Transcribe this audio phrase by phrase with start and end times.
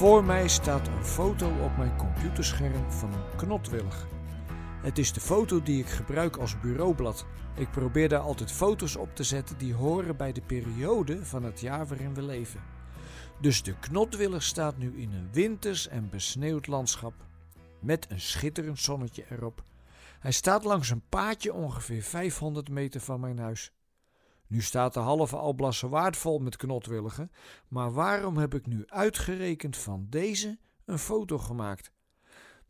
[0.00, 4.06] Voor mij staat een foto op mijn computerscherm van een knotwillig.
[4.82, 7.26] Het is de foto die ik gebruik als bureaublad.
[7.56, 11.60] Ik probeer daar altijd foto's op te zetten die horen bij de periode van het
[11.60, 12.60] jaar waarin we leven.
[13.40, 17.14] Dus de knotwillig staat nu in een winters en besneeuwd landschap.
[17.80, 19.62] Met een schitterend zonnetje erop.
[20.20, 23.72] Hij staat langs een paadje ongeveer 500 meter van mijn huis.
[24.50, 27.30] Nu staat de halve Alblasse waard vol met knotwilligen,
[27.68, 31.92] maar waarom heb ik nu uitgerekend van deze een foto gemaakt?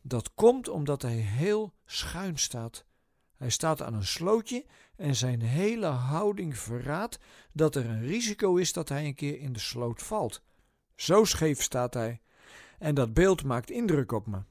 [0.02, 2.84] Dat komt omdat hij heel schuin staat.
[3.36, 7.18] Hij staat aan een slootje en zijn hele houding verraadt
[7.52, 10.42] dat er een risico is dat hij een keer in de sloot valt.
[10.96, 12.20] Zo scheef staat hij.
[12.78, 14.42] En dat beeld maakt indruk op me.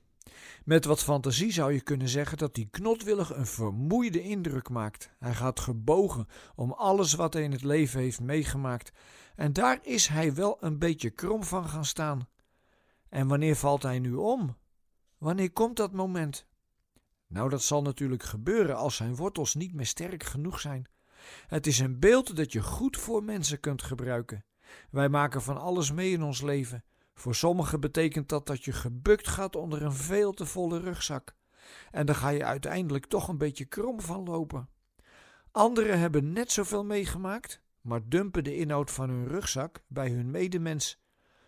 [0.63, 5.09] Met wat fantasie zou je kunnen zeggen dat die knotwillig een vermoeide indruk maakt.
[5.20, 8.91] Hij gaat gebogen om alles wat hij in het leven heeft meegemaakt.
[9.35, 12.27] En daar is hij wel een beetje krom van gaan staan.
[13.09, 14.58] En wanneer valt hij nu om?
[15.17, 16.47] Wanneer komt dat moment?
[17.27, 20.88] Nou, dat zal natuurlijk gebeuren als zijn wortels niet meer sterk genoeg zijn.
[21.47, 24.45] Het is een beeld dat je goed voor mensen kunt gebruiken.
[24.89, 26.83] Wij maken van alles mee in ons leven.
[27.20, 31.36] Voor sommigen betekent dat dat je gebukt gaat onder een veel te volle rugzak.
[31.92, 34.70] En dan ga je uiteindelijk toch een beetje krom van lopen.
[35.52, 41.02] Anderen hebben net zoveel meegemaakt, maar dumpen de inhoud van hun rugzak bij hun medemens.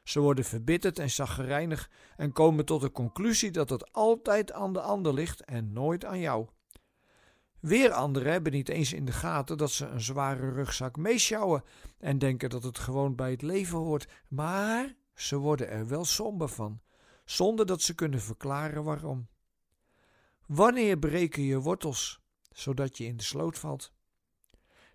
[0.03, 4.81] Ze worden verbitterd en zaggerijnig en komen tot de conclusie dat het altijd aan de
[4.81, 6.47] ander ligt en nooit aan jou.
[7.59, 11.63] Weer anderen hebben niet eens in de gaten dat ze een zware rugzak meesjouwen
[11.99, 16.49] en denken dat het gewoon bij het leven hoort, maar ze worden er wel somber
[16.49, 16.81] van,
[17.25, 19.27] zonder dat ze kunnen verklaren waarom.
[20.45, 22.19] Wanneer breken je wortels,
[22.51, 23.93] zodat je in de sloot valt?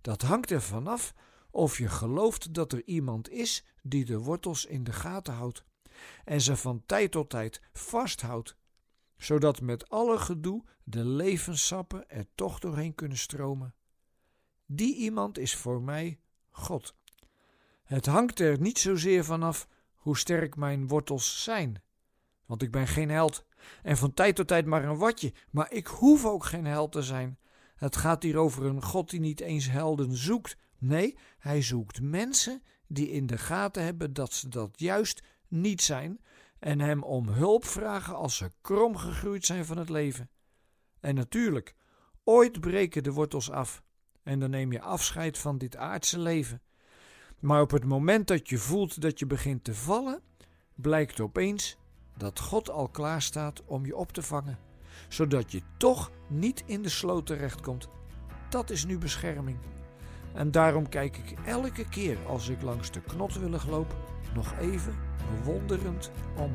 [0.01, 1.15] Dat hangt er vanaf
[1.51, 5.65] of je gelooft dat er iemand is die de wortels in de gaten houdt
[6.25, 8.57] en ze van tijd tot tijd vasthoudt,
[9.17, 13.75] zodat met alle gedoe de levenssappen er toch doorheen kunnen stromen.
[14.67, 16.95] Die iemand is voor mij God.
[17.85, 19.69] Het hangt er niet zozeer vanaf
[20.07, 21.83] hoe sterk mijn wortels zijn,
[22.45, 23.47] want ik ben geen held
[23.83, 27.03] en van tijd tot tijd maar een watje, maar ik hoef ook geen held te
[27.03, 27.39] zijn.
[27.77, 32.63] Het gaat hier over een God die niet eens helden zoekt, Nee, hij zoekt mensen
[32.89, 36.21] die in de gaten hebben dat ze dat juist niet zijn
[36.59, 40.31] en hem om hulp vragen als ze krom gegroeid zijn van het leven.
[41.01, 41.75] En natuurlijk,
[42.25, 43.83] ooit breken de wortels af
[44.23, 46.63] en dan neem je afscheid van dit aardse leven.
[47.41, 50.21] Maar op het moment dat je voelt dat je begint te vallen,
[50.75, 51.77] blijkt opeens
[52.17, 54.59] dat God al klaar staat om je op te vangen,
[55.09, 57.89] zodat je toch niet in de sloot terechtkomt.
[58.49, 59.59] Dat is nu bescherming.
[60.35, 63.97] En daarom kijk ik elke keer als ik langs de knotwillig loop
[64.35, 64.95] nog even
[65.37, 66.53] bewonderend om.